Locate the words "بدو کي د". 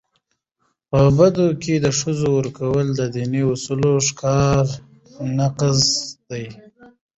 1.17-1.87